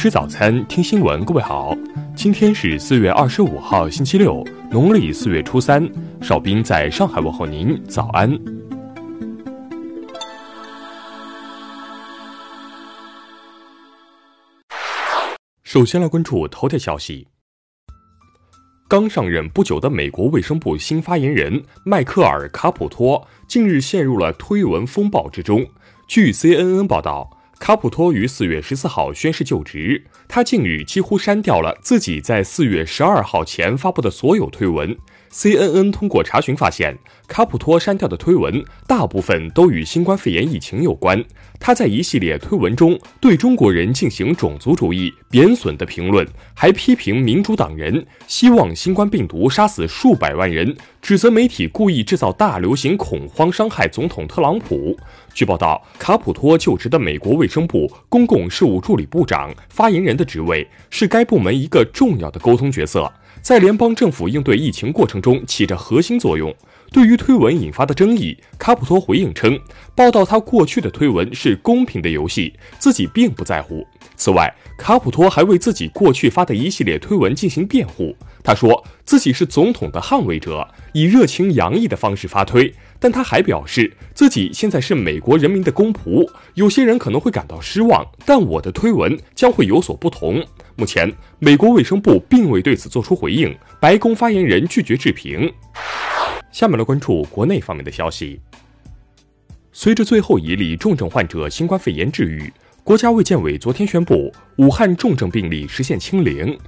[0.00, 1.24] 吃早餐，听新闻。
[1.24, 1.76] 各位好，
[2.14, 5.84] 今天是四月二十五号，星期六，农历四月初三。
[6.22, 8.30] 邵兵在上海问候您，早安。
[15.64, 17.26] 首先来关注头条消息。
[18.88, 25.66] 刚上任不久的美国卫生部新发言人迈克尔·卡普托近日陷入了推文风暴之中。
[26.06, 27.28] 据 CNN 报道。
[27.58, 30.04] 卡普托于四月十四号宣誓就职。
[30.28, 34.96] 他近日几乎删掉了自己在四月十二号前发布的所有推文。
[35.30, 41.22] CNN 通过查询发现，卡普托删掉的推文大部分都与新冠肺炎疫情有关。
[41.60, 54.96] 他在一系列推文中对中国人进行种族主义贬损的评论，还批评民主党人，希望新冠病毒杀死数百万人，指责媒体故意制造大流行恐慌，伤害总统特朗普。
[55.32, 63.10] 据报道，卡普托就职的美国卫生部公共事务助理部长发言人的职位是该部门一个重要的沟通角色。
[63.40, 66.54] 在联邦政府应对疫情过程中起着核心作用。
[66.90, 69.58] 对于推文引发的争议，卡普托回应称，
[69.94, 73.86] 报道他过去的推文是公平的游戏，自己并不在乎。
[74.16, 78.16] 此外，卡普托还为自己过去发的一系列推文进行辩护。
[78.42, 82.72] 他说自己是总统的捍卫者，以热情洋溢的方式发推。
[82.98, 86.28] 但他还表示，自己现在是美国人民的公仆。
[86.54, 90.44] 有些人可能会感到失望，但我的推文将会有所不同。
[90.74, 95.52] 目前，美国卫生部并未对此作出回应，白宫发言人拒绝置评。
[96.50, 98.40] 下面来关注国内方面的消息。
[99.72, 106.58] 随着最后一例重症患者新冠肺炎治愈，国家卫健委昨天宣布，武汉重症病例实现清零。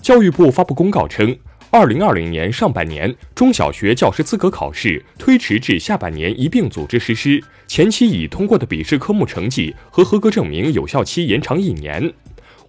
[0.00, 1.36] 教育部发布公告称。
[1.70, 12.14] 二零二零年上半年，中小学教师资格考试推迟至下半年一并组织实施，前期已通过的笔试科目成绩和合格证明有效期延长一年。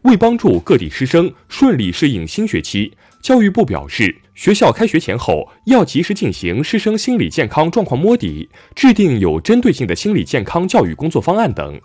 [0.01, 11.79] 为帮助各地师生顺利适应新学期，教育部表示，学校开学前后要及时进行师生心理健康状况摸底，制定有针对性的心理健康教育工作方案等。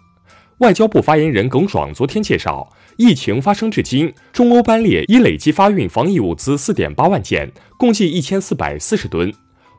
[0.59, 9.33] 外交部发言人耿爽昨天介绍，疫情发生至今，中欧班列已累计发运防疫物资四点八万件，共计一千四百四十吨。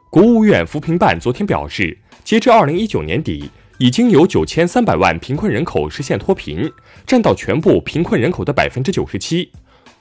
[0.09, 6.71] 国务院扶贫办昨天表示，截至二零一九年底，已经有九千三百万贫困人口实现脱贫，
[7.05, 9.51] 占到全部贫困人口的百分之九十七。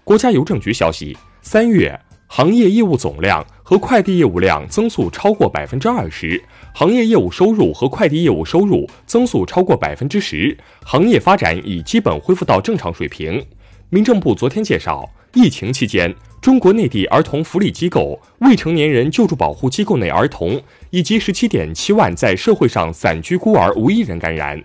[0.04, 2.00] 国家邮政局消息，三月。
[2.32, 6.40] 行业业务总量和快递业务量增速超过百分之二十，
[6.72, 13.44] 行业业务收入和快递业务收入增速超过百分之十，行业发展已基本恢复到正常水平。
[13.88, 24.62] 民政部昨天介绍，疫情期间，中国内地儿童福利机构、未成年人救助保护机构内儿童以及十七点七万在社会上散居孤儿无一人感染。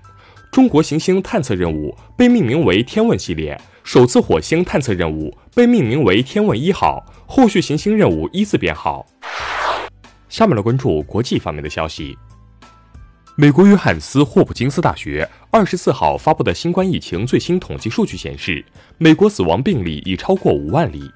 [0.52, 3.60] 中国行星探测任务被命名为“天问”系列。
[3.84, 9.06] 首次火星探测任务被命名为“天问一号”，后续行星任务依次编号。
[10.28, 12.18] 下面来关注国际方面的消息。
[13.38, 18.66] 美国约翰斯霍普金斯大学二十四号发布的新冠疫情最新统计数据显示，
[18.98, 21.10] 美国死亡病例已超过五万例。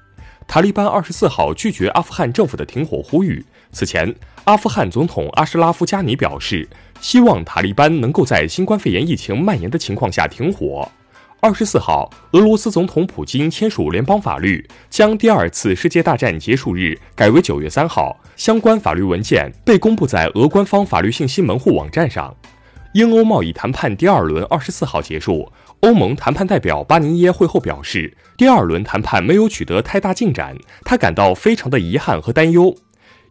[0.48, 3.44] 塔利班二十四号拒绝阿富汗政府的停火呼吁。
[3.72, 4.12] 此前，
[4.44, 6.66] 阿富汗总统阿什拉夫·加尼表示，
[7.02, 10.90] 希望塔利班能够在新冠肺炎疫情蔓延的情况下停火。
[11.42, 18.14] 二十四号，俄罗斯总统普京签署联邦法律，将第二次世界大战结束日改为九月三号。
[18.36, 22.36] 相关法律文件被公布在俄官方法律信息门户网站上。
[22.92, 25.50] 英欧贸易谈判第二轮二十四号结束，
[25.80, 32.76] 欧盟谈判代表巴尼耶会后表示，第二轮谈判没有取得太大进展，他感到非常的遗憾和担忧。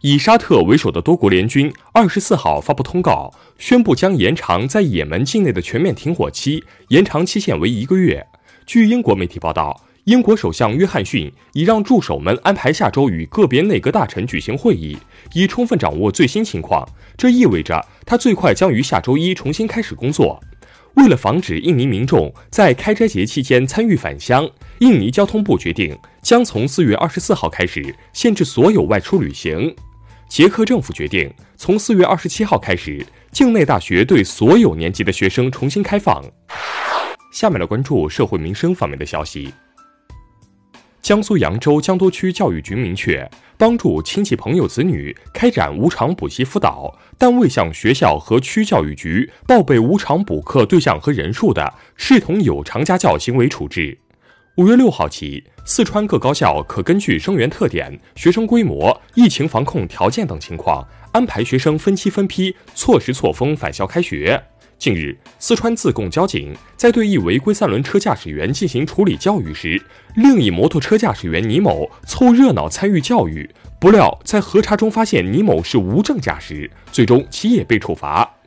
[0.01, 8.25] 以沙特为首的多国联军二十四号发布通告，宣布将延长在也门境内的全面停火期，延长期限为一个月。
[8.65, 14.97] 据英国媒体报道，英国首相约翰逊已让助手们安排下周与个别内阁大臣举行会议，
[15.33, 16.87] 以充分掌握最新情况。
[17.17, 20.41] 这意味着他最快将于下周一重新开始工作。
[20.93, 24.49] 为了防止印尼民众在开斋节期间参与返乡，
[24.79, 29.75] 印尼交通部决定将从四月二十四号开始限制所有外出旅行。
[30.29, 31.27] 捷克政府决定
[31.57, 36.23] 从四月二十七号开始，境内大学对所有年级的学生重新开放。
[37.33, 39.51] 下面来关注社会民生方面的消息。
[41.01, 43.27] 江苏扬州江都区教育局明确，
[43.57, 53.97] 帮助亲戚朋友子女开展无偿补习辅导，但未向学校和区教育局报备无偿补课对象和人数的，视同有偿家教行为处置。
[54.55, 64.41] 五月六号起，四川各高校可根据生源特点、学生规模、疫情防控条件等情况，安排学生分期分批、错时错峰返校开学。
[64.77, 69.81] 近日，四川自贡交警在对一违规三轮车驾驶员进行处理教育时，
[70.15, 73.49] 另一摩托车驾驶员倪某凑热闹参与教育，
[73.79, 78.38] 不料在核查中发现倪某是无证驾驶，最终其也被处罚。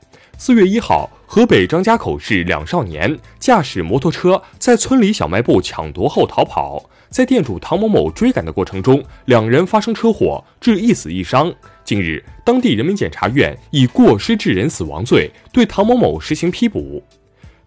[0.44, 6.84] 四月一号，河北张家口市两少年驾驶摩托车在村里小卖部抢夺后逃跑。
[7.08, 11.54] 在店主唐某某追赶的过程中，两人发生车祸，致一死一伤。
[11.84, 17.00] 近日，当地人民检察院以过失致人死亡罪对唐某某实行批捕。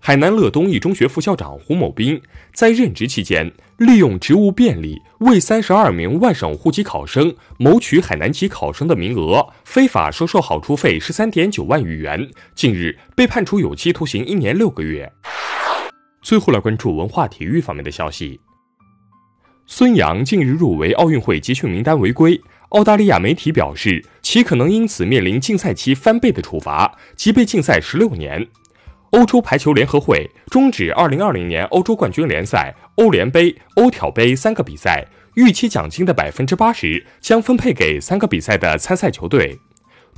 [0.07, 2.21] 海南乐东一中学副校长胡某斌
[2.53, 12.29] 在任职期间，利用职务便利，为三十二名外省户籍考生谋取海南籍考生的名额，非法收受好处费十三点九万余元。
[12.53, 15.11] 近日被判处有期徒刑一年六个月。
[16.21, 18.39] 最后来关注文化体育方面的消息。
[19.65, 28.47] 孙杨近日入围奥运会集训名单违规，澳大利亚媒体表示，其可能因此面临禁赛期翻倍的处罚，即被禁赛十六年。
[29.15, 39.57] 欧洲排球联合会终止二零二零年欧洲冠军联赛、欧联杯、欧挑杯三个比赛，预期奖金的百分之八十将分配给三个比赛的参赛球队。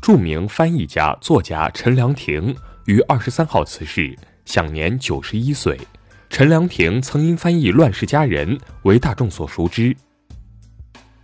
[0.02, 2.56] 著名翻译家、作家陈良亭
[2.88, 5.78] 于二十三号辞世，享年九十一岁。
[6.32, 9.96] 陈良亭曾因翻译《乱世佳人》为大众所熟知。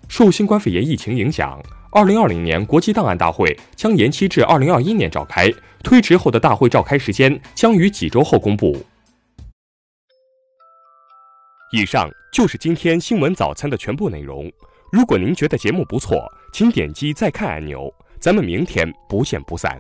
[0.08, 1.60] 受新冠肺炎疫情影响，
[1.92, 5.52] 二零二零年国际档案大会将延期至二零二一年召开，
[5.84, 8.84] 推迟后的大会召开时间将于几周后公布。
[11.72, 14.52] 以上就是今天新闻早餐的全部内容。
[14.92, 17.94] 如果您觉得节目不错，请点击再看按钮。
[18.20, 19.78] 咱们明天不见不散。